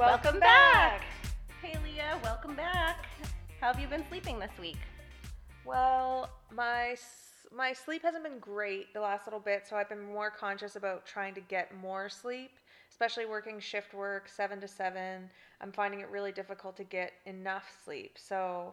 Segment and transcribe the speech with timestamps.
[0.00, 1.02] Welcome back.
[1.60, 3.04] Hey Leah, welcome back.
[3.60, 4.78] How have you been sleeping this week?
[5.66, 6.96] Well, my
[7.54, 11.04] my sleep hasn't been great the last little bit, so I've been more conscious about
[11.04, 12.52] trying to get more sleep,
[12.90, 15.28] especially working shift work, 7 to 7.
[15.60, 18.16] I'm finding it really difficult to get enough sleep.
[18.18, 18.72] So,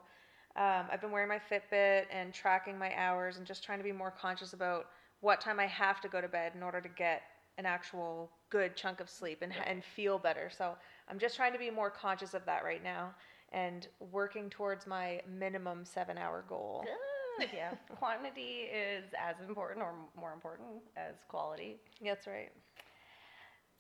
[0.56, 3.92] um, I've been wearing my Fitbit and tracking my hours and just trying to be
[3.92, 4.86] more conscious about
[5.20, 7.24] what time I have to go to bed in order to get
[7.58, 10.50] an actual good chunk of sleep and, and feel better.
[10.56, 10.76] So,
[11.10, 13.12] I'm just trying to be more conscious of that right now
[13.54, 16.84] and working towards my minimum seven hour goal.
[16.86, 16.94] Good.
[17.54, 17.76] Yeah.
[18.00, 21.78] Quantity is as important or more important as quality.
[22.04, 22.50] That's right.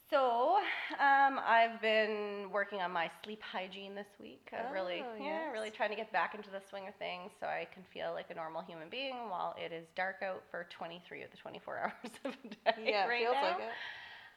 [0.09, 0.55] So,
[0.99, 4.47] um, I've been working on my sleep hygiene this week.
[4.53, 5.51] I'm really, Oh, yeah, yes.
[5.51, 8.29] really trying to get back into the swing of things so I can feel like
[8.29, 12.11] a normal human being while it is dark out for 23 of the 24 hours
[12.23, 13.41] of the day Yeah, it right feels now.
[13.41, 13.75] like it.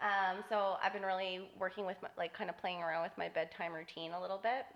[0.01, 3.29] Um, so I've been really working with my, like kind of playing around with my
[3.29, 4.67] bedtime routine a little bit.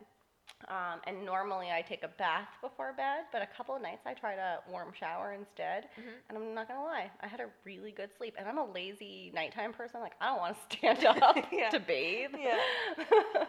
[0.69, 4.14] Um, and normally I take a bath before bed, but a couple of nights I
[4.14, 5.89] tried a warm shower instead.
[5.98, 6.12] Mhm.
[6.28, 8.34] And I'm not gonna lie, I had a really good sleep.
[8.39, 10.00] And I'm a lazy nighttime person.
[10.00, 11.69] Like I don't want to stand up Yeah.
[11.70, 12.31] to bathe.
[12.39, 12.59] Yeah.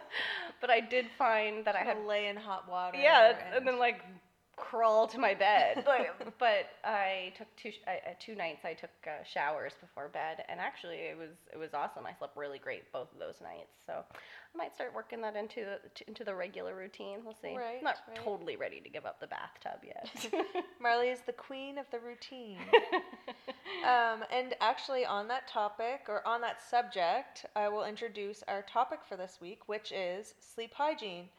[0.61, 2.97] but I did find that I had lay in hot water.
[2.97, 4.01] yeah, and then like
[4.55, 5.83] crawl to my bed.
[5.95, 8.65] Like, but I took two sh- I, uh, two nights.
[8.65, 12.05] I took uh, showers before bed, and actually it was it was awesome.
[12.05, 13.71] I slept really great both of those nights.
[13.85, 17.19] So I might start working that into the t- into the regular routine.
[17.23, 17.55] We'll see.
[17.55, 18.17] Right, Not right.
[18.17, 20.33] totally ready to give up the bathtub yet.
[20.81, 22.57] Marley is the queen of the routine.
[23.85, 28.99] um, and actually, on that topic or on that subject, I will introduce our topic
[29.07, 31.29] for this week, which is sleep hygiene.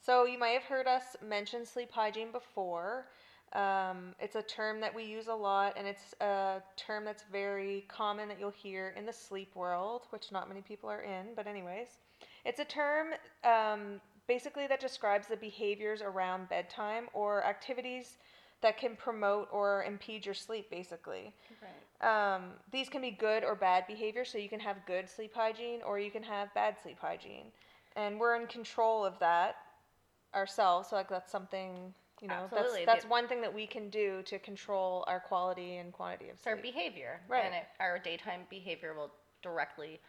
[0.00, 3.06] So, you might have heard us mention sleep hygiene before.
[3.52, 7.86] Um, it's a term that we use a lot, and it's a term that's very
[7.88, 11.46] common that you'll hear in the sleep world, which not many people are in, but,
[11.46, 11.88] anyways.
[12.44, 13.08] It's a term
[13.44, 18.18] um, basically that describes the behaviors around bedtime or activities
[18.60, 21.32] that can promote or impede your sleep, basically.
[21.62, 22.34] right.
[22.36, 25.80] Um, these can be good or bad behaviors, so you can have good sleep hygiene
[25.84, 27.46] or you can have bad sleep hygiene.
[27.96, 29.56] And we're in control of that
[30.34, 32.84] ourselves, so like that's something, you know, Absolutely.
[32.84, 36.30] that's, that's The- one thing that we can do to control our quality and quantity
[36.30, 36.56] of sleep.
[36.56, 37.44] our behavior, Right.
[37.44, 39.12] and it, our daytime behavior will
[39.42, 40.00] directly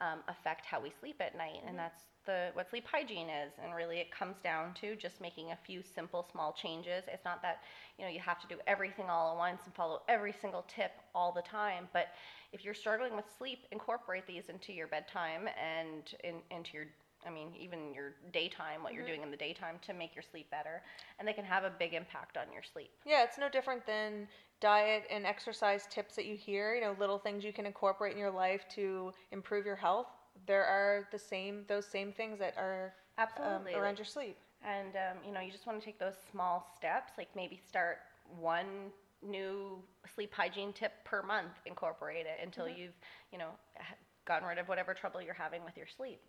[0.00, 1.68] um, affect how we sleep at night, Mm-hmm.
[1.68, 3.52] and that's the what sleep hygiene is.
[3.62, 7.04] And really, it comes down to just making a few simple, small changes.
[7.12, 7.62] It's not that
[7.98, 10.92] you know you have to do everything all at once and follow every single tip
[11.14, 12.08] all the time, but
[12.52, 16.86] if you're struggling with sleep, incorporate these into your bedtime and in, into your
[17.28, 19.12] I mean, even your daytime, what you're Mm-hmm.
[19.12, 20.82] doing in the daytime to make your sleep better,
[21.18, 22.92] and they can have a big impact on your sleep.
[23.04, 24.28] Yeah, it's no different than
[24.60, 28.18] diet and exercise tips that you hear, you know, little things you can incorporate in
[28.18, 30.08] your life to improve your health.
[30.46, 32.94] There are the same those same things that are
[33.42, 33.74] um, Absolutely.
[33.74, 34.36] around your sleep.
[34.64, 37.98] And um, you know, you just want to take those small steps, like maybe start
[38.38, 38.90] one
[39.22, 39.82] new
[40.14, 42.68] sleep hygiene tip per month, incorporate it until Mm-hmm.
[42.68, 42.94] you've,
[43.32, 43.50] you know,
[44.26, 46.20] gotten rid of whatever trouble you're having with your sleep.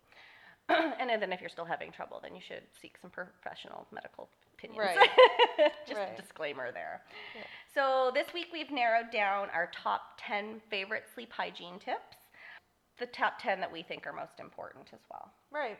[1.00, 4.78] and then if you're still having trouble, then you should seek some professional medical opinions.
[4.78, 5.10] Right.
[5.86, 6.18] just Right.
[6.18, 7.02] a disclaimer there.
[7.36, 7.42] Yeah.
[7.74, 12.16] So this week we've narrowed down our top 10 favorite sleep hygiene tips.
[12.98, 15.78] The top 10 that we think are most important as well Right.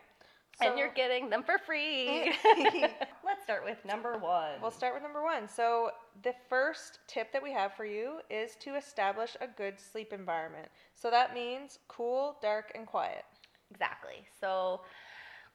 [0.62, 2.32] and you're getting them for free.
[3.24, 4.52] Let's start with number one.
[4.60, 5.48] We'll start with number one.
[5.48, 5.90] So,
[6.22, 10.68] the first tip that we have for you is to establish a good sleep environment.
[10.94, 13.24] So, that means cool, dark, and quiet.
[13.70, 14.26] Exactly.
[14.40, 14.80] So,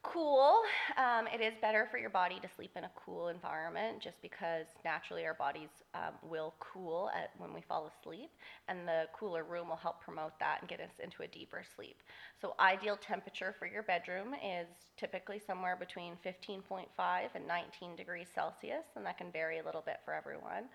[0.03, 0.61] cool.
[0.97, 4.67] Um, it is better for your body to sleep in a cool environment just because
[4.85, 8.29] naturally our bodies um, will cool at, when we fall asleep,
[8.67, 12.03] and the cooler room will help promote that and get us into a deeper sleep.
[12.39, 14.67] So, ideal temperature for your bedroom is
[14.97, 16.87] typically somewhere between 15.5
[17.35, 20.65] and 19 degrees Celsius, and that can vary a little bit for everyone,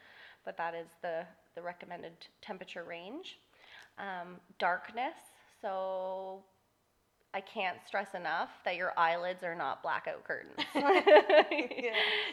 [0.44, 1.24] but that is the,
[1.54, 2.12] the recommended
[2.42, 3.38] temperature range.
[3.98, 5.14] Um, darkness,
[5.60, 6.42] so
[7.32, 10.56] I can't stress enough that your eyelids are not blackout curtains.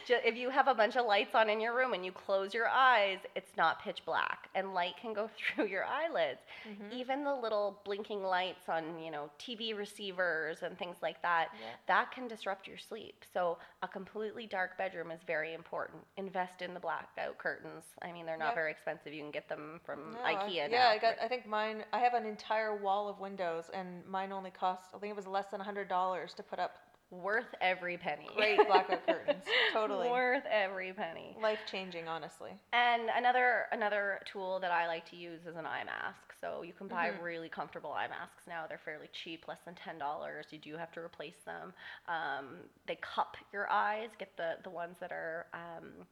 [0.07, 2.53] Ju- If you have a bunch of lights on in your room and you close
[2.53, 6.39] your eyes, it's not pitch black, and light can go through your eyelids.
[6.67, 6.97] Mm-hmm.
[6.97, 11.67] Even the little blinking lights on, you know, TV receivers and things like that, Yeah.
[11.87, 13.23] that can disrupt your sleep.
[13.33, 15.99] So a completely dark bedroom is very important.
[16.17, 17.83] Invest in the blackout curtains.
[18.01, 19.13] I mean, they're not very expensive.
[19.13, 20.77] You can get them from No, I- IKEA now.
[20.77, 21.15] yeah, I got.
[21.21, 21.83] I think mine.
[21.93, 24.51] I have an entire wall of windows, and mine only
[24.91, 24.95] cost.
[24.95, 26.71] I think it was less than hundred dollars to put up
[27.09, 28.27] worth every penny.
[28.35, 29.43] Great blackout curtains.
[29.73, 30.09] Totally.
[30.09, 31.37] worth every penny.
[31.41, 32.51] Life changing, honestly.
[32.73, 36.33] And another another tool that I like to use is an eye mask.
[36.41, 37.21] So you can buy Mhm.
[37.23, 38.65] really comfortable eye masks now.
[38.67, 40.47] They're fairly cheap, less than ten dollars.
[40.51, 41.73] You do have to replace them.
[42.07, 42.57] Um,
[42.87, 44.09] they cup your eyes.
[44.19, 46.05] Get the the ones that are um,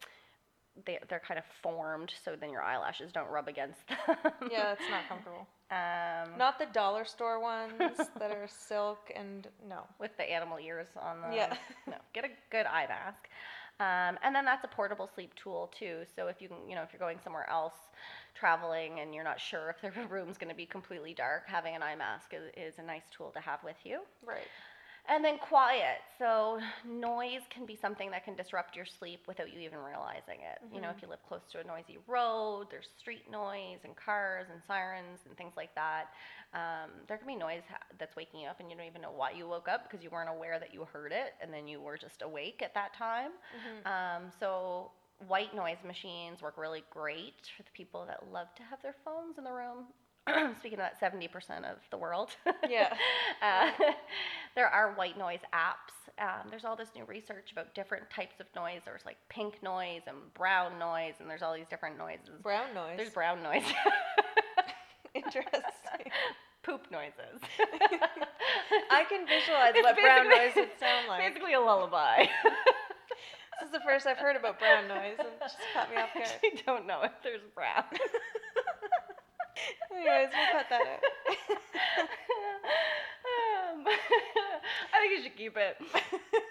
[0.85, 4.17] they they're kind of formed, so then your eyelashes don't rub against them.
[4.51, 5.47] Yeah, it's not comfortable.
[5.71, 9.83] Um, Not the dollar store ones that are silk and no.
[9.99, 11.33] with the animal ears on them.
[11.33, 11.55] Yeah.
[11.87, 13.27] no, get a good eye mask.
[13.79, 16.03] Um, and then that's a portable sleep tool too.
[16.15, 17.73] So if you can, you know, if you're going somewhere else,
[18.33, 21.83] traveling, and you're not sure if the room's going to be completely dark, having an
[21.83, 24.01] eye mask is, is a nice tool to have with you.
[24.25, 24.47] Right.
[25.07, 25.99] And then quiet.
[26.17, 30.59] So noise can be something that can disrupt your sleep without you even realizing it.
[30.73, 34.47] You know, if you live close to a noisy road, there's street noise and cars
[34.51, 36.05] and sirens and things like that.
[36.53, 39.11] Um, there can be noise ha- that's waking you up and you don't even know
[39.11, 41.79] why you woke up because you weren't aware that you heard it and then you
[41.81, 43.31] were just awake at that time.
[43.85, 43.85] Mhm.
[43.87, 44.91] Um, so
[45.27, 49.37] white noise machines work really great for the people that love to have their phones
[49.37, 49.85] in the room.
[50.59, 51.31] Speaking of that, 70%
[51.69, 52.29] of the world.
[52.69, 52.93] Yeah.
[53.43, 53.69] uh,
[54.55, 55.93] there are white noise apps.
[56.17, 58.81] Um, there's all this new research about different types of noise.
[58.85, 62.41] There's like pink noise and brown noise, and there's all these different noises.
[62.41, 62.97] Brown noise.
[62.97, 63.63] There's brown noise.
[65.13, 66.11] Interesting.
[66.63, 67.39] Poop noises.
[68.91, 71.21] I can visualize It's what brown noise would sound like.
[71.27, 72.25] Basically a lullaby.
[73.61, 76.09] This is the first I've heard about brown noise, and it just caught me off
[76.15, 76.29] I guard.
[76.33, 77.83] actually don't know if there's brown.
[79.91, 81.03] Anyways, we'll cut that out.
[83.25, 83.85] um,
[84.93, 85.77] I think you should keep it.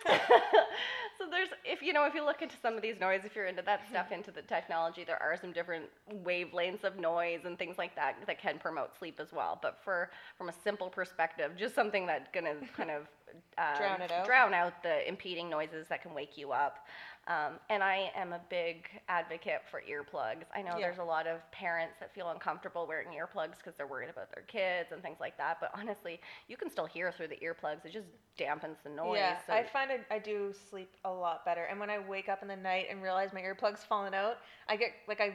[1.18, 3.46] so there's if you know if you look into some of these noise if you're
[3.46, 5.84] into that stuff into the technology there are some different
[6.24, 10.10] wavelengths of noise and things like that that can promote sleep as well but for
[10.36, 13.06] from a simple perspective just something that's gonna kind of
[13.58, 14.26] um, Drown it out.
[14.26, 16.86] drown out the impeding noises that can wake you up
[17.26, 20.44] um, and I am a big advocate for earplugs.
[20.54, 20.88] I know Yeah.
[20.88, 24.44] there's a lot of parents that feel uncomfortable wearing earplugs because they're worried about their
[24.44, 25.56] kids and things like that.
[25.58, 27.86] But honestly, you can still hear through the earplugs.
[27.86, 28.08] It just
[28.38, 29.16] dampens the noise.
[29.16, 31.64] Yeah, so- I find I, I do sleep a lot better.
[31.64, 34.36] And when I wake up in the night and realize my earplug's fallen out,
[34.68, 35.32] I get like I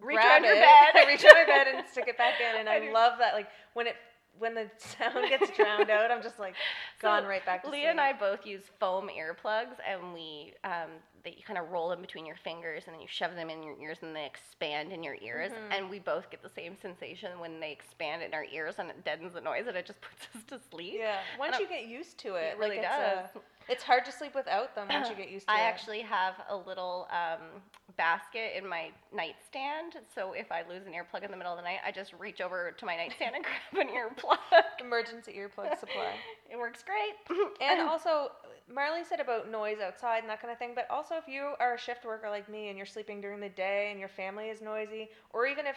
[0.00, 0.62] reach under bed.
[0.94, 3.34] I reach under bed and stick it back in, and I I, love that.
[3.34, 3.96] Like when it
[4.38, 6.54] when the sound gets drowned out, I'm just like
[7.00, 7.90] gone So, right back to Leah sleep.
[7.90, 10.90] and I both use foam earplugs, and we um,
[11.26, 13.74] they kind of roll them between your fingers, and then you shove them in your
[13.82, 15.50] ears, and they expand in your ears.
[15.50, 15.76] Mhm.
[15.76, 19.04] And we both get the same sensation when they expand in our ears, and it
[19.04, 20.94] deadens the noise, and it just puts us to sleep.
[20.98, 23.36] Yeah, once you get used to it, It really like it's, does.
[23.36, 25.62] uh, it's hard to sleep without them once you get used to I it.
[25.62, 27.60] actually have a little um,
[27.96, 31.64] basket in my nightstand, so if I lose an earplug in the middle of the
[31.64, 34.38] night, I just reach over to my nightstand and grab an earplug.
[34.80, 36.14] emergency earplug supply.
[36.50, 37.14] it works great.
[37.60, 38.30] And also,
[38.72, 41.74] Marley said about noise outside and that kind of thing, but also if you are
[41.74, 44.60] a shift worker like me and you're sleeping during the day and your family is
[44.60, 45.76] noisy, or even if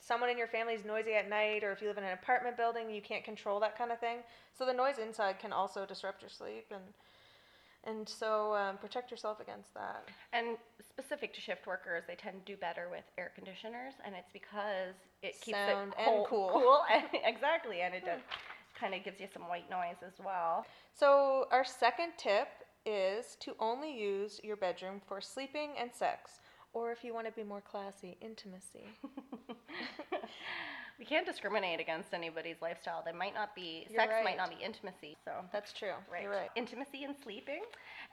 [0.00, 2.56] someone in your family is noisy at night, or if you live in an apartment
[2.56, 4.18] building, you can't control that kind of thing.
[4.56, 6.82] So the noise inside can also disrupt your sleep, and
[7.84, 10.08] and so um, protect yourself against that.
[10.32, 14.30] And specific to shift workers, they tend to do better with air conditioners, and it's
[14.32, 16.50] because it keeps Sound it and cool.
[16.52, 16.80] cool.
[16.92, 18.20] and- exactly, and it does
[18.78, 20.64] kind of gives you some white noise as well.
[20.92, 22.48] So our second tip
[22.84, 26.40] is to only use your bedroom for sleeping and sex,
[26.72, 28.84] or if you want to be more classy, intimacy.
[30.98, 33.02] we can't discriminate against anybody's lifestyle.
[33.04, 34.24] They might not be You're sex, right.
[34.24, 35.16] might not be intimacy.
[35.24, 35.94] So That's true.
[36.10, 36.22] Right.
[36.22, 36.50] You're right.
[36.54, 37.62] Intimacy and sleeping.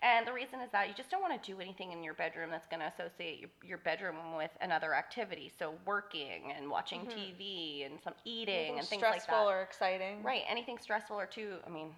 [0.02, 2.50] And the reason is that you just don't want to do anything in your bedroom
[2.52, 5.52] that's going to associate your, your bedroom with another activity.
[5.58, 7.14] So working and watching Mhm.
[7.14, 9.22] TV and some eating Anything and things like that.
[9.24, 10.24] stressful or exciting.
[10.24, 10.44] Right.
[10.48, 11.96] Anything stressful or too, I mean,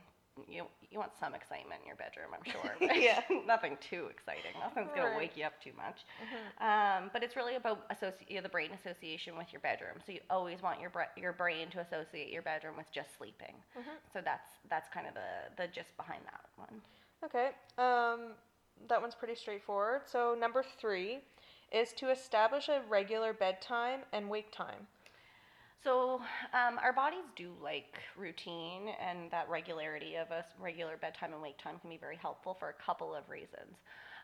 [0.50, 2.76] you, you want some excitement in your bedroom, I'm sure.
[2.96, 3.22] Yeah.
[3.48, 4.52] Nothing too exciting.
[4.60, 6.04] Nothing's gonna wake you up too much.
[6.22, 6.62] Mhm.
[6.62, 9.96] Um, but it's really about associ- you know, the brain association with your bedroom.
[10.06, 13.56] So you always want your bra- your brain to associate your bedroom with just sleeping.
[13.78, 13.96] Mhm.
[14.12, 16.82] So that's that's kind of the the gist behind that one.
[17.26, 17.50] Okay.
[17.78, 18.34] Um,
[18.88, 20.02] that one's pretty straightforward.
[20.06, 21.20] So number three
[21.72, 24.88] is to establish a regular bedtime and wake time.
[25.84, 26.22] So
[26.54, 31.58] um, our bodies do like routine, and that regularity of a regular bedtime and wake
[31.58, 33.78] time can be very helpful for a couple of reasons.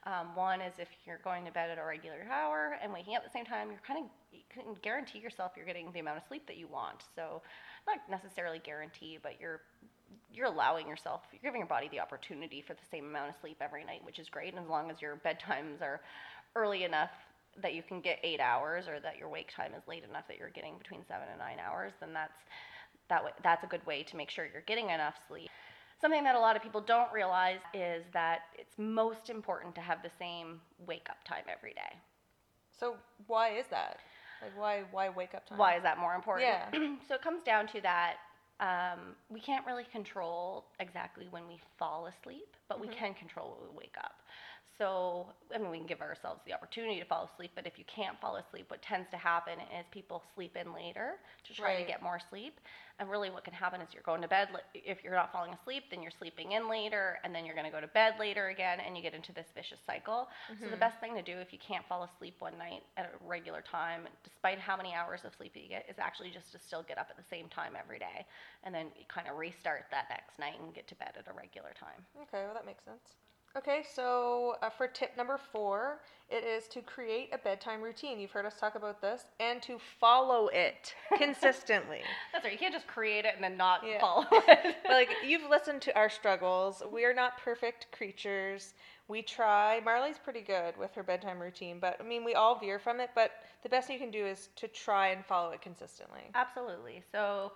[0.07, 3.21] Um, one is if you're going to bed at a regular hour and waking up
[3.23, 6.17] at the same time, you're kind of you can guarantee yourself you're getting the amount
[6.17, 7.03] of sleep that you want.
[7.15, 7.43] So
[7.85, 9.61] not necessarily guarantee, but you're
[10.33, 13.57] you're allowing yourself, you're giving your body the opportunity for the same amount of sleep
[13.61, 14.53] every night, which is great.
[14.53, 16.01] And as long as your bedtimes are
[16.55, 17.11] early enough
[17.61, 20.37] that you can get eight hours, or that your wake time is late enough that
[20.37, 22.39] you're getting between seven and nine hours, then that's
[23.09, 25.49] that way, that's a good way to make sure you're getting enough sleep.
[25.99, 30.01] something that a lot of people don't realize is that it's most important to have
[30.01, 31.97] the same wake up time every day.
[32.79, 32.95] So
[33.27, 33.97] why is that?
[34.41, 35.57] Like why why wake up time?
[35.57, 36.47] Why is that more important?
[36.47, 36.95] Yeah.
[37.07, 38.15] so it comes down to that
[38.61, 42.97] um, we can't really control exactly when we fall asleep, but we Mhm.
[42.97, 44.21] can control when we wake up.
[44.77, 47.85] So, I mean, we can give ourselves the opportunity to fall asleep, but if you
[47.85, 51.83] can't fall asleep, what tends to happen is people sleep in later to try to
[51.85, 52.59] get more sleep.
[52.99, 54.49] And really, what can happen is you're going to bed.
[54.73, 57.71] If you're not falling asleep, then you're sleeping in later, and then you're going to
[57.71, 60.29] go to bed later again, and you get into this vicious cycle.
[60.63, 60.79] So, the Mhm.
[60.79, 64.07] best thing to do if you can't fall asleep one night at a regular time,
[64.23, 67.07] despite how many hours of sleep you get, is actually just to still get up
[67.09, 68.25] at the same time every day,
[68.63, 71.73] and then kind of restart that next night and get to bed at a regular
[71.73, 72.05] time.
[72.21, 73.15] Okay, well that makes sense.
[73.57, 78.17] Okay, so uh, for tip number four, it is to create a bedtime routine.
[78.17, 81.99] You've heard us talk about this, and to follow it consistently.
[82.31, 82.53] That's right.
[82.53, 83.99] You can't just create it and then not Yeah.
[83.99, 84.77] follow it.
[84.83, 86.81] but like you've listened to our struggles.
[86.93, 88.73] We are not perfect creatures.
[89.09, 89.81] We try.
[89.83, 93.09] Marley's pretty good with her bedtime routine, but I mean, we all veer from it.
[93.13, 93.31] But
[93.63, 96.21] the best you can do is to try and follow it consistently.
[96.35, 97.03] Absolutely.
[97.11, 97.51] So,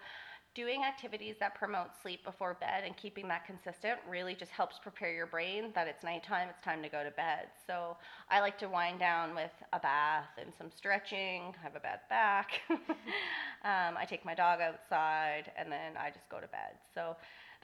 [0.55, 5.13] doing activities that promote sleep before bed and keeping that consistent really just helps prepare
[5.13, 7.47] your brain that it's nighttime, it's time to go to bed.
[7.67, 7.97] So,
[8.29, 12.61] I like to wind down with a bath and some stretching, have a bad back.
[12.69, 16.79] um, I take my dog outside and then I just go to bed.
[16.93, 17.15] So,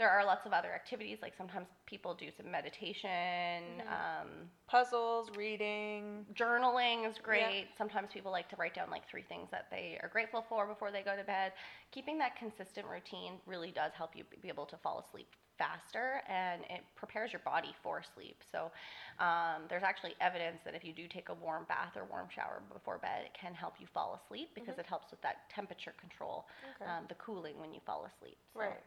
[0.02, 3.84] there are lots of other activities, like sometimes people do some meditation.
[3.88, 6.26] Um, Puzzles, reading.
[6.34, 7.68] journaling is great.
[7.78, 10.90] Sometimes people like to write down like three things that they are grateful for before
[10.92, 11.52] they go to bed.
[11.92, 15.28] Keeping that consistent routine really does help you be able to fall asleep
[15.60, 18.38] faster and it prepares your body for sleep.
[18.52, 18.72] So
[19.20, 22.64] um, there's actually evidence that if you do take a warm bath or warm shower
[22.74, 26.48] before bed, it can help you fall asleep because it helps with that temperature control,
[26.82, 26.90] Okay.
[26.90, 28.38] um, the cooling when you fall asleep.
[28.56, 28.82] So- Right.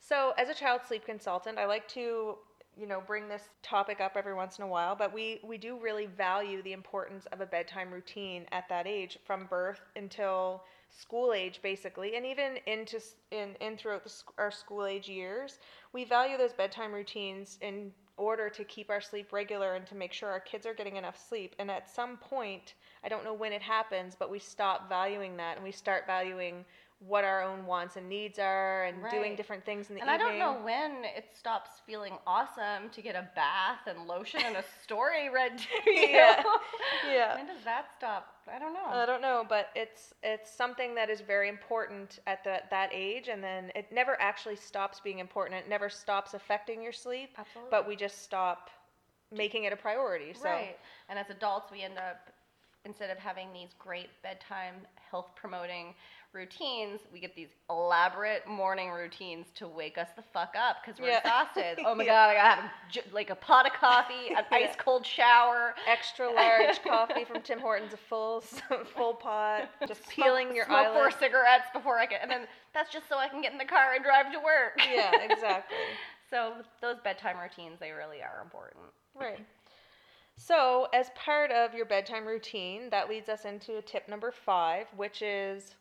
[0.00, 2.38] So, as a child sleep consultant, I like to,
[2.76, 5.78] you know, bring this topic up every once in a while, but we we do
[5.78, 11.32] really value the importance of a bedtime routine at that age from birth until school
[11.32, 15.58] age basically and even into in in throughout the, our school age years.
[15.92, 20.12] We value those bedtime routines in order to keep our sleep regular and to make
[20.12, 23.50] sure our kids are getting enough sleep and at some point i don't know when
[23.50, 26.62] it happens but we stop valuing that and we start valuing
[27.06, 30.16] what our own wants and needs are and doing different things in the And I
[30.16, 30.38] evening.
[30.38, 34.64] don't know when it stops feeling awesome to get a bath and lotion and a
[34.82, 36.08] story read to you.
[36.08, 36.42] Yeah.
[37.10, 37.36] Yeah.
[37.36, 38.34] When does that stop?
[38.54, 38.84] I don't know.
[38.86, 43.28] I don't know, but it's it's something that is very important at the, that age,
[43.28, 45.58] and then it never actually stops being important.
[45.64, 47.70] It never stops affecting your sleep, Absolutely.
[47.70, 48.68] but we just stop
[49.32, 50.34] making it a priority.
[50.34, 50.76] So right.
[51.08, 52.30] And as adults, we end up
[52.84, 54.74] instead of having these great bedtime
[55.10, 55.94] health promoting
[56.32, 61.08] routines, we get these elaborate morning routines to wake us the fuck up because we're
[61.08, 61.18] Yeah.
[61.24, 61.78] exhausted.
[61.84, 62.10] Oh my Yeah.
[62.12, 64.56] god, I gotta have j- like a pot of coffee, an Yeah.
[64.68, 65.74] ice cold shower.
[65.88, 68.40] extra large coffee from Tim Hortons, a full
[68.94, 72.92] full pot, just peeling smoke, your smoke four cigarettes before I get, and then that's
[72.92, 74.78] just so I can get in the car and drive to work.
[74.88, 75.76] Yeah, exactly.
[76.30, 78.84] so those bedtime routines, they really are important.
[79.16, 79.44] Right.
[80.42, 85.20] So, as part of your bedtime routine, that leads us into tip number five, which
[85.20, 85.74] is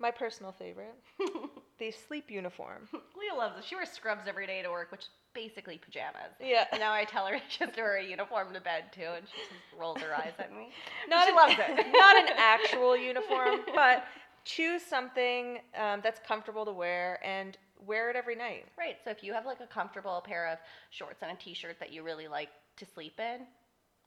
[0.00, 0.96] my personal favorite
[1.78, 2.88] the sleep uniform.
[2.92, 3.64] Leah loves it.
[3.64, 6.32] She wears scrubs every day to work, which is basically pajamas.
[6.40, 6.64] Yeah.
[6.72, 9.26] And now I tell her she has to wear a uniform to bed too, and
[9.28, 10.70] she just rolls her eyes at me.
[11.08, 11.86] Not she an, loves it.
[11.92, 14.04] not an actual uniform, but
[14.44, 18.66] choose something um, that's comfortable to wear and wear it every night.
[18.76, 18.96] Right.
[19.04, 20.58] So if you have like a comfortable pair of
[20.90, 23.46] shorts and a t-shirt that you really like to sleep in,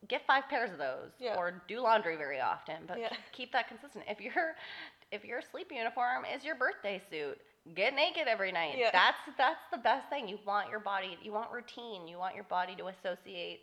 [0.08, 1.10] get five pairs of those.
[1.18, 1.36] Yeah.
[1.36, 3.10] Or do laundry very often, but Yeah.
[3.32, 4.04] keep that consistent.
[4.08, 4.54] If your
[5.12, 7.38] if your sleep uniform is your birthday suit,
[7.74, 8.74] get naked every night.
[8.78, 8.90] Yeah.
[8.92, 10.28] That's that's the best thing.
[10.28, 11.18] You want your body.
[11.22, 12.08] You want routine.
[12.08, 13.60] You want your body to associate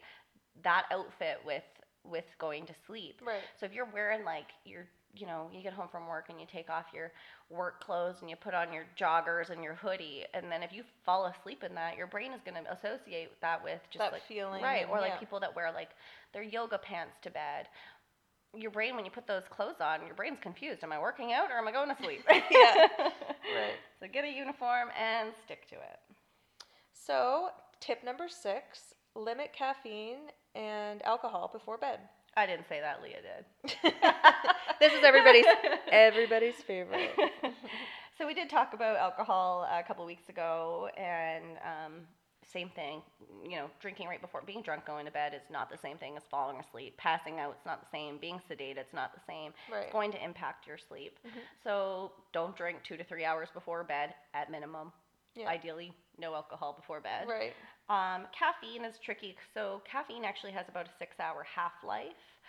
[0.64, 1.64] that outfit with
[2.04, 3.22] with going to sleep.
[3.26, 3.42] Right.
[3.60, 6.48] So if you're wearing like your, you know, you get home from work and you
[6.52, 7.12] take off your
[7.50, 10.84] work clothes and you put on your joggers and your hoodie, and then if you
[11.06, 14.24] fall asleep in that, your brain is going to associate that with just That like
[14.28, 14.86] feeling right?
[14.90, 15.90] Or like people that wear like
[16.34, 17.68] their yoga pants to bed.
[18.58, 20.84] Your brain, when you put those clothes on, your brain's confused.
[20.84, 22.24] Am I working out or am I going to sleep?
[22.52, 22.88] Yeah.
[23.54, 23.74] Right.
[24.00, 26.00] So get a uniform and stick to it.
[26.94, 27.50] So,
[27.80, 32.00] tip number six limit caffeine and alcohol before bed.
[32.36, 33.02] I didn't say that.
[33.04, 33.94] Leah did.
[34.80, 35.46] this is everybody's
[35.92, 37.12] everybody's favorite.
[38.18, 41.94] so we did talk about alcohol a couple weeks ago, and um,
[42.52, 43.02] same thing.
[43.44, 46.16] You know, drinking right before being drunk going to bed is not the same thing
[46.16, 46.96] as falling asleep.
[46.98, 48.18] Passing out, it's not the same.
[48.18, 49.52] Being sedated, it's not the same.
[49.72, 49.84] Right.
[49.84, 51.20] It's going to impact your sleep.
[51.26, 51.42] Mhm.
[51.64, 54.94] So don't drink two to three hours before bed at minimum.
[55.36, 55.48] Yeah.
[55.48, 57.28] Ideally, no alcohol before bed.
[57.28, 57.54] Right.
[57.90, 59.36] Um, caffeine is tricky.
[59.54, 62.40] So, caffeine actually has about a six hour half life.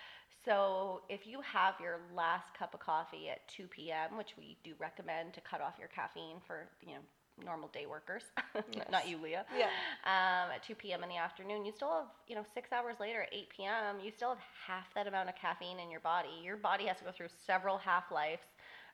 [0.45, 4.75] So, if you have your last cup of coffee at 2 p.m., which we do
[4.79, 7.01] recommend to cut off your caffeine for, you know,
[7.45, 8.25] normal day workers,
[8.75, 8.87] Yes.
[8.91, 9.45] not you, Leah.
[9.59, 9.67] Yeah.
[10.05, 11.03] Um, at 2 p.m.
[11.03, 14.11] in the afternoon, you still have, you know, six hours later at 8 p.m., you
[14.11, 16.29] still have half that amount of caffeine in your body.
[16.45, 18.43] Your body has to go through several half lives,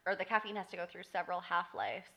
[0.07, 2.09] or the caffeine has to go through several half lives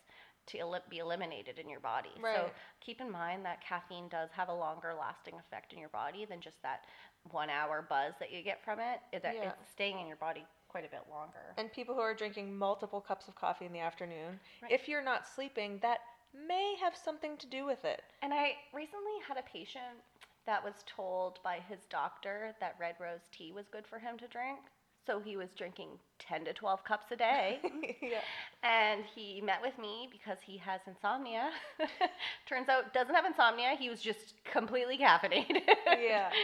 [0.51, 2.11] to eli- be eliminated in your body.
[2.15, 6.25] So keep in mind that caffeine does have a longer lasting effect in your body
[6.25, 6.85] than just that
[7.31, 8.99] one hour buzz that you get from it.
[9.11, 9.51] It- that Yeah.
[9.59, 11.53] It's staying in your body quite a bit longer.
[11.57, 14.71] And people who are drinking multiple cups of coffee in the afternoon, Right.
[14.71, 16.01] if you're not sleeping, that
[16.33, 18.03] may have something to do with it.
[18.21, 20.01] And I recently had a patient
[20.45, 24.27] that was told by his doctor that red rose tea was good for him to
[24.27, 24.59] drink.
[25.05, 25.89] So he was drinking
[26.19, 27.59] 10 to 12 cups a day.
[28.01, 28.21] yeah.
[28.63, 31.49] and he met with me because he has insomnia.
[32.47, 33.75] Turns out doesn't have insomnia.
[33.77, 35.61] He was just completely caffeinated.
[36.01, 36.29] Yeah.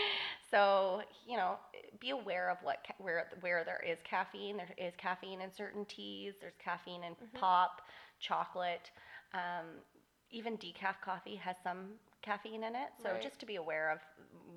[0.50, 1.56] So, you know,
[2.00, 4.56] be aware of what ca- where where there is caffeine.
[4.56, 6.36] There is caffeine in certain teas.
[6.40, 7.40] There's caffeine in Mhm.
[7.40, 7.82] pop,
[8.20, 8.90] chocolate.
[9.34, 9.84] Um,
[10.32, 12.90] even decaf coffee has some caffeine in it.
[13.02, 13.22] So Right.
[13.22, 14.00] just to be aware of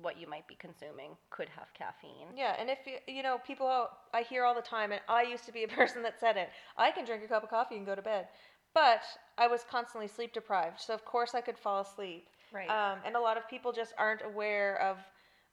[0.01, 2.27] what you might be consuming could have caffeine.
[2.35, 5.45] Yeah, and if you, you know, people I hear all the time, and I used
[5.45, 6.49] to be a person that said it.
[6.77, 8.27] I can drink a cup of coffee and go to bed,
[8.73, 9.03] but
[9.37, 12.27] I was constantly sleep deprived, so of course I could fall asleep.
[12.51, 12.69] Right.
[12.69, 14.97] Um, and a lot of people just aren't aware of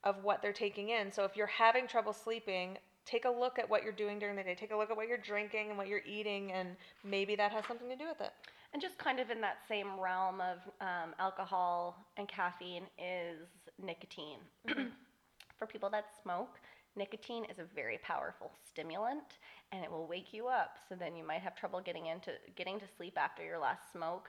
[0.05, 1.11] of what they're taking in.
[1.11, 4.43] So if you're having trouble sleeping, take a look at what you're doing during the
[4.43, 4.55] day.
[4.55, 7.67] Take a look at what you're drinking and what you're eating, and maybe that has
[7.67, 8.33] something to do with it.
[8.73, 13.49] And just kind of in that same realm of um, alcohol and caffeine is
[13.83, 14.41] nicotine.
[15.59, 16.61] For people that smoke,
[16.97, 19.39] nicotine is a very powerful stimulant
[19.73, 20.77] and it will wake you up.
[20.89, 24.29] So then you might have trouble getting into getting to sleep after your last smoke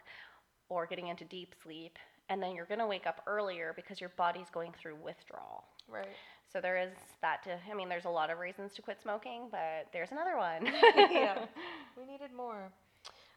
[0.69, 1.97] or getting into deep sleep.
[2.29, 5.65] And then you're going to wake up earlier because your body's going through withdrawal.
[5.87, 6.15] Right.
[6.53, 6.91] So there is
[7.21, 10.37] that to, I mean, there's a lot of reasons to quit smoking, but there's another
[10.37, 10.65] one.
[11.11, 11.45] yeah.
[11.97, 12.71] We needed more.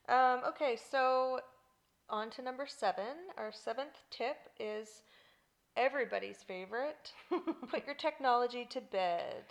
[0.09, 1.41] Um, okay, so
[2.09, 3.31] on to number seven.
[3.37, 5.03] Our seventh tip is
[5.77, 7.13] everybody's favorite
[7.71, 9.45] put your technology to bed.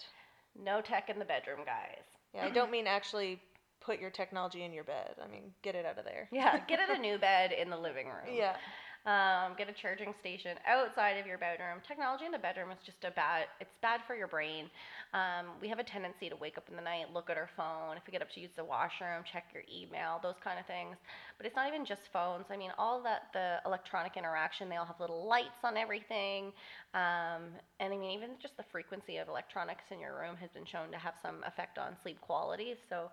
[0.61, 2.03] No tech in the bedroom, guys.
[2.33, 3.41] Yeah, I don't mean actually
[3.79, 5.15] put your technology in your bed.
[5.23, 6.27] I mean, get it out of there.
[6.31, 8.35] Yeah, get it a new bed in the living room.
[8.35, 8.55] Yeah.
[9.03, 11.81] Um, get a charging station outside of your bedroom.
[11.87, 13.45] Technology in the bedroom is just a bad.
[13.59, 14.69] It's bad for your brain.
[15.13, 17.97] Um, we have a tendency to wake up in the night, look at our phone.
[17.97, 20.97] If we get up to use the washroom, check your email, those kind of things.
[21.37, 22.45] But it's not even just phones.
[22.51, 24.69] I mean, all that the electronic interaction.
[24.69, 26.53] They all have little lights on everything.
[26.93, 30.65] Um, and I mean, even just the frequency of electronics in your room has been
[30.65, 32.75] shown to have some effect on sleep quality.
[32.87, 33.09] So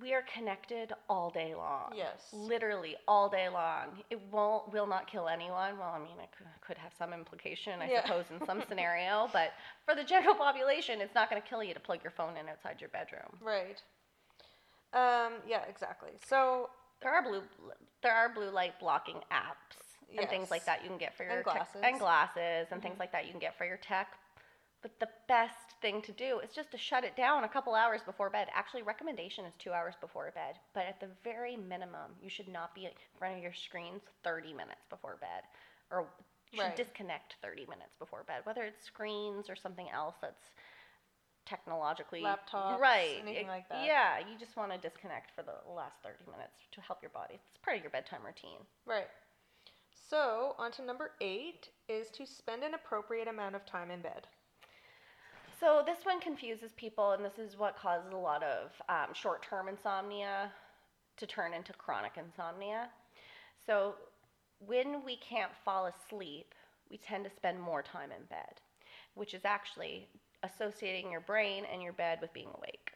[0.00, 1.92] we are connected all day long.
[1.94, 2.28] Yes.
[2.32, 4.02] Literally all day long.
[4.10, 5.78] It won't will not kill anyone.
[5.78, 8.02] Well, I mean, it could, could have some implication, I Yeah.
[8.06, 9.52] suppose, in some scenario, but
[9.84, 12.48] for the general population, it's not going to kill you to plug your phone in
[12.48, 13.36] outside your bedroom.
[13.40, 13.82] Right.
[14.94, 16.10] Um, yeah, exactly.
[16.26, 16.70] So,
[17.02, 17.42] There are blue
[18.02, 19.76] there are blue light blocking apps
[20.18, 21.80] and things like that you can get for your And tech- glasses.
[21.84, 23.00] and glasses and things Mhm.
[23.00, 24.08] like that you can get for your tech.
[24.82, 28.00] But the best thing to do is just to shut it down a couple hours
[28.06, 28.48] before bed.
[28.54, 30.58] Actually, recommendation is two hours before bed.
[30.72, 34.52] But at the very minimum, you should not be in front of your screens 30
[34.54, 35.42] minutes before bed.
[35.90, 36.06] Or
[36.52, 36.76] you should Right.
[36.76, 40.50] disconnect 30 minutes before bed, whether it's screens or something else that's
[41.44, 43.84] technologically Laptops, right anything it- like that.
[43.84, 47.34] yeah you just want to disconnect for the last 30 minutes to help your body
[47.50, 49.08] it's part of your bedtime routine right.
[50.08, 54.26] So, on to number eight is to spend an appropriate amount of time in bed.
[55.62, 59.68] So this one confuses people, and this is what causes a lot of um, short-term
[59.68, 60.50] insomnia
[61.16, 62.88] to turn into chronic insomnia.
[63.64, 63.94] So
[64.58, 66.52] when we can't fall asleep,
[66.90, 68.60] we tend to spend more time in bed,
[69.14, 70.08] which is actually
[70.42, 72.90] associating your brain and your bed with being awake.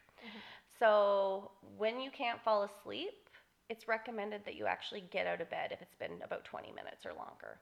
[0.81, 3.26] So when you can't fall asleep,
[3.69, 7.05] it's recommended that you actually get out of bed if it's been about 20 minutes
[7.05, 7.59] or longer.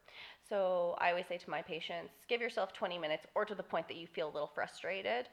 [0.49, 3.89] So I always say to my patients, give yourself 20 minutes or to the point
[3.89, 5.29] that you feel a little frustrated.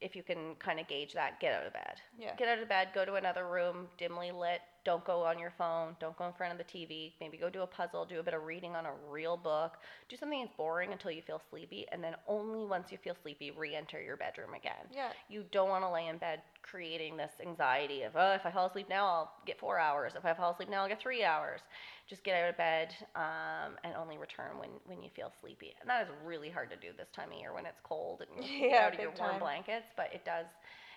[0.00, 2.00] If you can kind of gauge that, get out of bed.
[2.18, 2.34] Yeah.
[2.36, 4.60] Get out of bed, go to another room, dimly lit.
[4.84, 5.94] Don't go on your phone.
[6.00, 7.12] Don't go in front of the TV.
[7.20, 9.74] Maybe go do a puzzle, do a bit of reading on a real book.
[10.08, 13.50] Do something that's boring until you feel sleepy, and then only once you feel sleepy,
[13.50, 14.86] re enter your bedroom again.
[14.90, 15.10] Yeah.
[15.28, 18.66] You don't want to lay in bed creating this anxiety of, oh, if I fall
[18.66, 20.14] asleep now, I'll get four hours.
[20.16, 21.60] If I fall asleep now, I'll get three hours.
[22.08, 25.74] Just get out of bed um, and only return when, when you feel sleepy.
[25.80, 28.44] And that is really hard to do this time of year when it's cold and
[28.48, 29.40] you get Yeah, out of your warm time.
[29.40, 29.86] blankets.
[29.96, 30.46] But it does,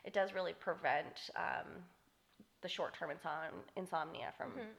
[0.05, 1.83] it does really prevent um,
[2.63, 4.73] the short-term insom- insomnia from Mhm.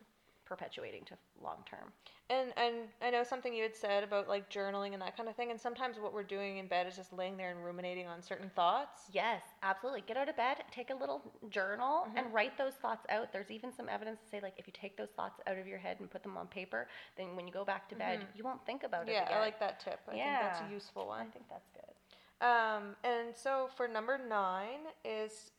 [0.47, 1.91] perpetuating to long term.
[2.29, 5.37] And and I know something you had said about like journaling and that kind of
[5.37, 5.51] thing.
[5.51, 8.51] And sometimes what we're doing in bed is just laying there and ruminating on certain
[8.51, 9.09] thoughts.
[9.11, 10.03] Yes, absolutely.
[10.03, 13.33] Get out of bed, take a little journal, and write those thoughts out.
[13.33, 15.79] There's even some evidence to say, like, if you take those thoughts out of your
[15.79, 18.65] head and put them on paper, then when you go back to bed, you won't
[18.67, 19.29] think about it Yeah.
[19.31, 20.01] I like that tip.
[20.09, 21.27] I think that's a useful one.
[21.27, 22.47] I think that's good.
[22.47, 25.53] Um, and so for number nine is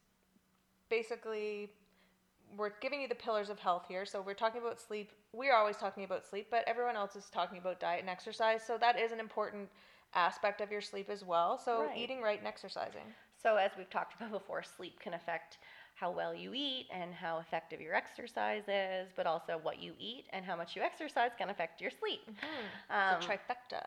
[0.90, 1.72] basically
[2.58, 4.06] we're giving you the pillars of health here.
[4.06, 5.12] So we're talking about sleep.
[5.34, 8.64] We're always talking about sleep, but everyone else is talking about diet and exercise.
[8.64, 9.70] So that is an important
[10.14, 11.58] aspect of your sleep as well.
[11.58, 11.96] So Right.
[11.96, 13.14] eating right and exercising.
[13.42, 15.58] So, as we've talked about before, sleep can affect
[15.96, 20.26] how well you eat and how effective your exercise is, but also what you eat
[20.32, 22.22] and how much you exercise can affect your sleep.
[22.90, 23.82] Um, it's a trifecta.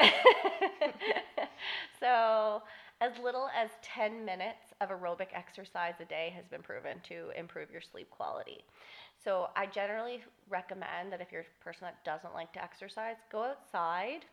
[2.01, 2.63] so,
[3.01, 7.71] as little as 10 minutes of aerobic exercise a day has been proven to improve
[7.71, 8.65] your sleep quality.
[9.23, 13.43] So, I generally recommend that if you're a person that doesn't like to exercise, go
[13.43, 14.27] outside.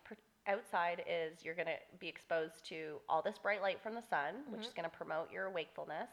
[0.48, 4.36] Outside is you're going to be exposed to all this bright light from the sun,
[4.48, 4.68] which mm-hmm.
[4.68, 6.10] is going to promote your wakefulness.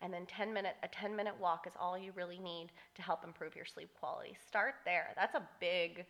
[0.00, 3.24] And then 10 minute a 10 minute walk is all you really need to help
[3.24, 4.36] improve your sleep quality.
[4.46, 5.08] Start there.
[5.16, 6.04] That's a big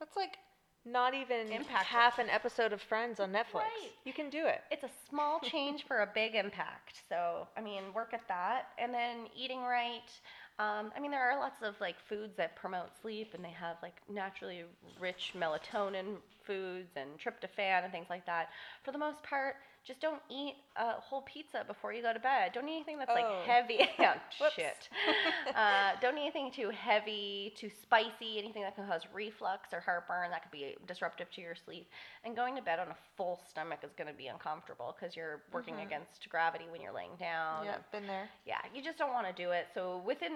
[0.00, 0.38] That's like
[0.84, 1.84] not even Impactful.
[1.84, 3.54] half an episode of Friends on Netflix.
[3.54, 3.90] Right.
[4.04, 4.62] You can do it.
[4.70, 7.02] it's a small change for a big impact.
[7.08, 8.68] So, I mean, work at that.
[8.78, 10.10] And then eating right.
[10.58, 13.76] Um, I mean, there are lots of like foods that promote sleep, and they have
[13.82, 14.64] like naturally
[15.00, 18.50] rich melatonin foods and tryptophan and things like that.
[18.84, 22.52] For the most part, just don't eat a whole pizza before you go to bed.
[22.54, 23.14] Don't eat anything that's Oh.
[23.14, 23.80] like heavy.
[23.98, 24.14] yeah,
[24.54, 24.88] shit.
[25.54, 30.30] uh, don't eat anything too heavy, too spicy, anything that can cause reflux or heartburn
[30.30, 31.88] that could be disruptive to your sleep.
[32.24, 35.42] And going to bed on a full stomach is going to be uncomfortable because you're
[35.52, 37.66] working against gravity when you're laying down.
[37.66, 38.28] Yeah, been there.
[38.46, 39.66] Yeah, you just don't want to do it.
[39.74, 40.32] So within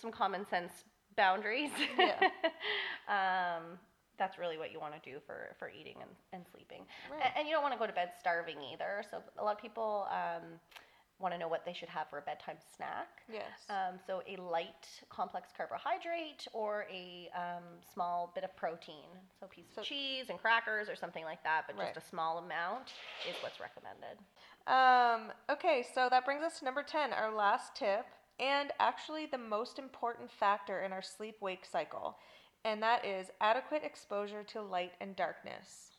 [0.00, 0.72] some common sense
[1.16, 2.28] boundaries, Yeah.
[3.08, 3.78] um,
[4.18, 6.82] that's really what you want to do for, for eating and, and sleeping.
[7.10, 7.22] Right.
[7.24, 9.02] And, and you don't want to go to bed starving either.
[9.10, 10.42] So a lot of people um,
[11.18, 13.22] want to know what they should have for a bedtime snack.
[13.32, 13.44] Yes.
[13.70, 19.08] Um, so a light complex carbohydrate or a um, small bit of protein.
[19.38, 21.94] So a piece So- of cheese and crackers or something like that, but Right.
[21.94, 22.92] just a small amount
[23.28, 24.18] is what's recommended.
[24.66, 28.06] Um, okay, so that brings us to number 10, our last tip,
[28.38, 32.16] and actually the most important factor in our sleep wake cycle,
[32.64, 35.90] and that is adequate exposure to light and darkness.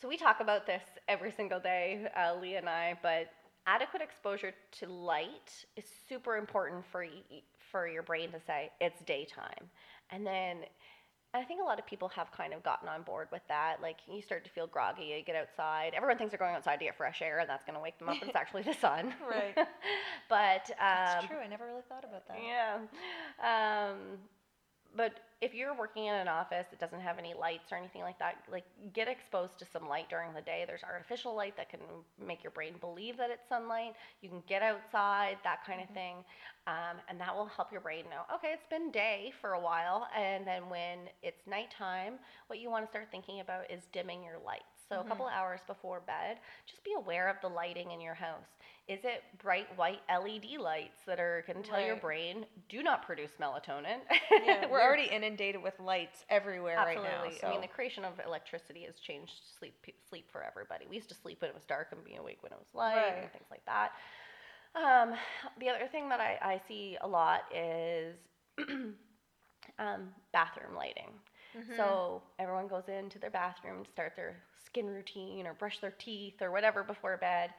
[0.00, 3.28] So we talk about this every single day, uh, Lee and I, but
[3.66, 9.00] adequate exposure to light is super important for y- for your brain to say it's
[9.02, 9.70] daytime,
[10.10, 10.58] and then.
[11.32, 13.76] I think a lot of people have kind of gotten on board with that.
[13.80, 15.92] Like you start to feel groggy, you get outside.
[15.94, 18.08] Everyone thinks they're going outside to get fresh air, and that's going to wake them
[18.08, 18.16] up.
[18.20, 19.14] It's actually the sun.
[19.24, 19.54] Right.
[20.28, 21.36] but That's um, true.
[21.38, 22.38] I never really thought about that.
[22.44, 22.78] yeah.
[23.38, 24.39] Um, but
[25.40, 28.36] if you're working in an office that doesn't have any lights or anything like that,
[28.50, 30.64] like get exposed to some light during the day.
[30.66, 31.80] There's artificial light that can
[32.24, 33.94] make your brain believe that it's sunlight.
[34.20, 36.16] You can get outside, that kind of thing.
[36.66, 40.08] Um, and that will help your brain know, okay, it's been day for a while.
[40.16, 42.14] And then when it's nighttime,
[42.48, 44.69] what you want to start thinking about is dimming your lights.
[44.90, 48.48] So a couple hours before bed, just be aware of the lighting in your house.
[48.88, 53.06] Is it bright white LED lights that are going to tell your brain do not
[53.06, 53.98] produce melatonin?
[54.44, 57.08] Yeah, we're already inundated with lights everywhere absolutely.
[57.08, 57.38] right now.
[57.40, 57.46] So.
[57.46, 59.74] I mean, the creation of electricity has changed sleep
[60.08, 60.86] sleep for everybody.
[60.90, 62.96] We used to sleep when it was dark and be awake when it was light
[62.96, 63.22] Right.
[63.22, 63.92] and things like that.
[64.74, 65.14] Um,
[65.60, 68.16] the other thing that I, I see a lot is
[69.78, 71.10] um, bathroom lighting.
[71.56, 71.76] Mm-hmm.
[71.76, 76.40] So everyone goes into their bathroom to start their skin routine or brush their teeth
[76.40, 77.50] or whatever before bed.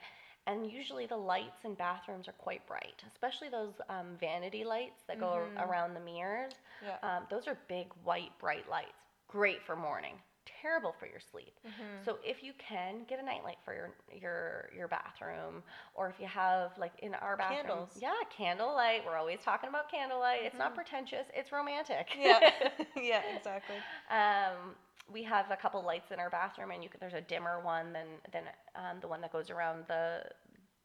[0.47, 5.19] And usually the lights in bathrooms are quite bright, especially those um, vanity lights that
[5.19, 5.69] go Mm-hmm.
[5.69, 6.53] around the mirrors.
[6.83, 6.97] Yeah.
[7.03, 8.93] Um, those are big, white, bright lights.
[9.27, 10.15] Great for morning.
[10.61, 11.53] Terrible for your sleep.
[11.65, 12.03] Mm-hmm.
[12.05, 16.27] So if you can get a nightlight for your your your bathroom, or if you
[16.27, 17.89] have like in our bathroom, Candles.
[17.99, 19.01] yeah, candlelight.
[19.05, 20.39] We're always talking about candlelight.
[20.43, 21.27] It's not pretentious.
[21.33, 22.07] It's romantic.
[22.09, 22.21] Mm-hmm.
[22.21, 22.69] yeah,
[23.01, 23.75] yeah, exactly.
[24.09, 24.75] Um,
[25.11, 27.93] we have a couple lights in our bathroom, and you can, there's a dimmer one
[27.93, 28.43] than than
[28.75, 30.23] um, the one that goes around the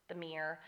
[0.08, 0.58] the mirror.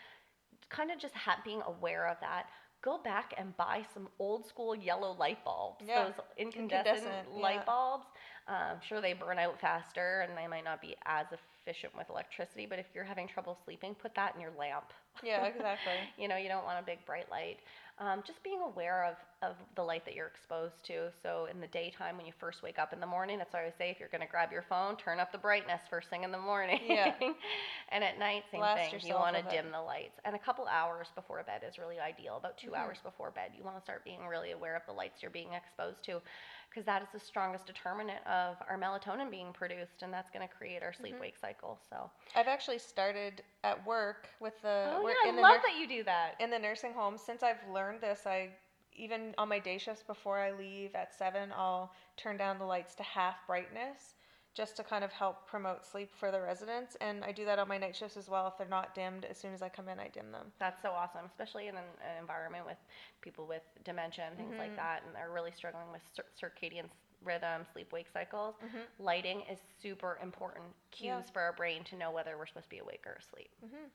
[0.69, 2.45] Kind of just ha- being aware of that.
[2.81, 5.83] Go back and buy some old school yellow light bulbs.
[5.85, 7.63] Yeah, Those incandescent, incandescent, light yeah.
[7.65, 8.05] bulbs.
[8.49, 12.65] Um, sure, they burn out faster, and they might not be as efficient with electricity.
[12.67, 14.93] But if you're having trouble sleeping, put that in your lamp.
[15.23, 15.93] Yeah, exactly.
[16.17, 17.59] You know, you don't want a big bright light.
[17.99, 19.15] um, just being aware of,
[19.49, 21.11] of the light that you're exposed to.
[21.21, 23.71] So in the daytime, when you first wake up in the morning, that's why I
[23.77, 26.31] say if you're going to grab your phone, turn up the brightness first thing in
[26.31, 26.79] the morning.
[26.87, 27.13] Yeah.
[27.89, 28.99] and at night, same Blast thing.
[29.03, 29.49] You want to it.
[29.51, 30.19] dim the lights.
[30.25, 32.37] And a couple hours before bed is really ideal.
[32.37, 32.75] About 2 Mhm.
[32.75, 35.53] hours before bed, you want to start being really aware of the lights you're being
[35.53, 36.21] exposed to,
[36.69, 40.53] because that is the strongest determinant of our melatonin being produced, and that's going to
[40.53, 41.01] create our Mm-hmm.
[41.01, 41.79] sleep-wake cycle.
[41.89, 45.87] So, I've actually started at work with the oh yeah, I love nur- that you
[45.87, 46.35] do that.
[46.39, 47.17] in the nursing home.
[47.17, 48.49] Since I've learned this, I
[48.95, 52.95] even on my day shifts before I leave at seven, I'll turn down the lights
[52.95, 54.15] to half brightness
[54.59, 56.97] just to kind of help promote sleep for the residents.
[56.99, 58.45] And I do that on my night shifts as well.
[58.45, 60.47] If they're not dimmed, as soon as I come in, I dim them.
[60.59, 62.75] That's so awesome, especially in an, an environment with
[63.21, 64.75] people with dementia and things like Mhm.
[64.75, 66.89] that, and they're really struggling with cir- circadian
[67.23, 68.55] rhythm, sleep-wake cycles.
[68.61, 68.83] Mhm.
[68.99, 71.31] Lighting is super important cues Yeah.
[71.31, 73.49] for our brain to know whether we're supposed to be awake or asleep.
[73.61, 73.85] hmm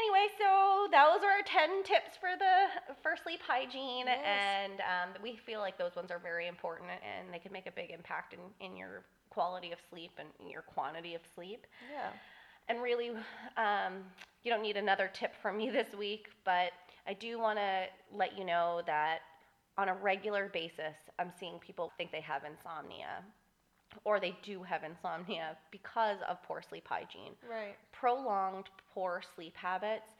[0.00, 4.24] Anyway, so those are our 10 tips for the for sleep hygiene, Yes.
[4.24, 7.70] and um, we feel like those ones are very important, and they can make a
[7.72, 11.66] big impact in, in your quality of sleep and your quantity of sleep.
[11.92, 12.10] Yeah.
[12.68, 13.10] And really,
[13.56, 14.04] um,
[14.42, 16.72] you don't need another tip from me this week, but
[17.06, 17.84] I do want to
[18.16, 19.18] let you know that
[19.76, 23.24] on a regular basis, I'm seeing people think they have insomnia
[24.04, 27.34] or they do have insomnia because of poor sleep hygiene.
[27.48, 27.76] Right.
[27.92, 30.10] Prolonged poor sleep habits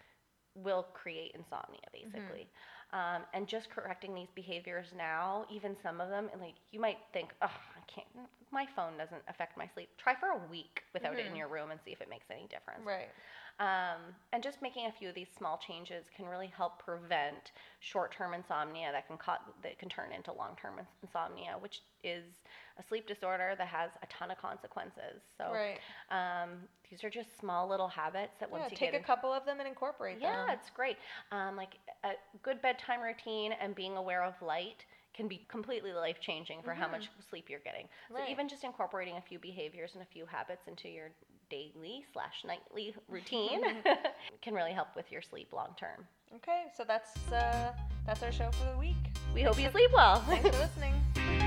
[0.54, 2.48] will create insomnia, basically.
[2.92, 6.98] Um, and just correcting these behaviors now, even some of them, and like you might
[7.12, 7.50] think, oh,
[7.84, 8.06] can't.
[8.50, 9.88] My phone doesn't affect my sleep.
[9.98, 11.38] Try for a week without it in Mhm.
[11.38, 12.84] your room and see if it makes any difference.
[12.84, 13.10] Right.
[13.60, 18.34] Um, and just making a few of these small changes can really help prevent short-term
[18.34, 22.24] insomnia that can co- that can turn into long-term insomnia, which is
[22.78, 25.22] a sleep disorder that has a ton of consequences.
[25.38, 25.78] So right.
[26.10, 28.70] um, these are just small little habits that once Yeah.
[28.70, 30.50] you Take a in- couple of them and incorporate yeah, them.
[30.50, 30.98] it's great.
[31.30, 36.20] Um, like a good bedtime routine and being aware of light can be completely life
[36.20, 36.92] changing for how Mhm.
[36.92, 37.88] much sleep you're getting.
[38.10, 41.12] So even just incorporating a few behaviors and a few habits into your
[41.48, 43.60] daily slash nightly routine
[44.42, 46.06] can really help with your sleep long term.
[46.36, 46.64] Okay.
[46.76, 47.72] So that's uh,
[48.06, 48.96] that's our show for the week.
[49.34, 50.20] We hope you sleep well.
[50.22, 51.40] Thanks for listening.